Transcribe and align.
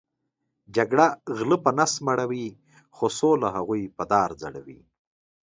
جګړه 0.75 1.07
غلۀ 1.37 1.57
په 1.63 1.71
نس 1.77 1.93
مړؤی 2.05 2.45
خو 2.95 3.05
سوله 3.19 3.49
هغوې 3.55 3.83
په 3.97 4.03
دار 4.11 4.29
ځړؤی 4.41 4.79